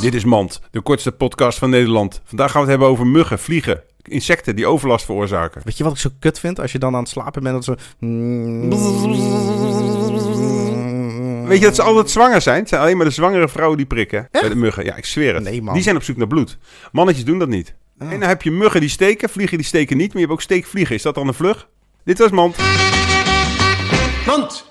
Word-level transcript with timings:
Dit 0.00 0.14
is 0.14 0.24
Mand, 0.24 0.60
de 0.70 0.80
kortste 0.80 1.12
podcast 1.12 1.58
van 1.58 1.70
Nederland. 1.70 2.20
Vandaag 2.24 2.50
gaan 2.50 2.60
we 2.60 2.70
het 2.70 2.78
hebben 2.78 2.88
over 2.88 3.06
muggen, 3.06 3.38
vliegen, 3.38 3.82
insecten 4.02 4.56
die 4.56 4.66
overlast 4.66 5.04
veroorzaken. 5.04 5.60
Weet 5.64 5.76
je 5.76 5.84
wat 5.84 5.92
ik 5.92 5.98
zo 5.98 6.10
kut 6.18 6.38
vind? 6.38 6.60
Als 6.60 6.72
je 6.72 6.78
dan 6.78 6.94
aan 6.94 7.00
het 7.00 7.08
slapen 7.08 7.42
bent, 7.42 7.54
dat 7.54 7.64
zo... 7.64 7.74
Weet 11.48 11.58
je 11.58 11.64
dat 11.64 11.74
ze 11.74 11.82
altijd 11.82 12.10
zwanger 12.10 12.40
zijn? 12.40 12.58
Het 12.58 12.68
zijn 12.68 12.80
alleen 12.80 12.96
maar 12.96 13.06
de 13.06 13.12
zwangere 13.12 13.48
vrouwen 13.48 13.76
die 13.76 13.86
prikken. 13.86 14.28
Bij 14.30 14.48
de 14.48 14.54
muggen. 14.54 14.84
Ja, 14.84 14.96
ik 14.96 15.04
zweer 15.04 15.34
het. 15.34 15.42
Nee, 15.42 15.62
man. 15.62 15.74
Die 15.74 15.82
zijn 15.82 15.96
op 15.96 16.02
zoek 16.02 16.16
naar 16.16 16.26
bloed. 16.26 16.58
Mannetjes 16.92 17.24
doen 17.24 17.38
dat 17.38 17.48
niet. 17.48 17.74
En 17.98 18.20
dan 18.20 18.28
heb 18.28 18.42
je 18.42 18.50
muggen 18.50 18.80
die 18.80 18.88
steken, 18.88 19.28
vliegen 19.28 19.56
die 19.56 19.66
steken 19.66 19.96
niet. 19.96 20.06
Maar 20.08 20.22
je 20.22 20.26
hebt 20.26 20.32
ook 20.32 20.42
steekvliegen. 20.42 20.94
Is 20.94 21.02
dat 21.02 21.14
dan 21.14 21.28
een 21.28 21.34
vlug? 21.34 21.68
Dit 22.04 22.18
was 22.18 22.30
Mand. 22.30 22.56
Mand. 24.26 24.69